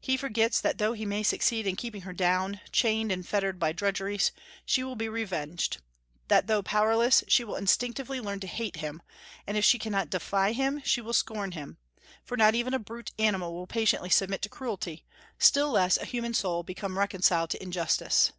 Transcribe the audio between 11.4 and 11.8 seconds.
him,